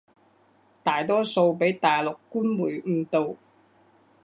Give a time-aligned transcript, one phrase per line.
[0.83, 3.35] 大多數畀大陸官媒誤導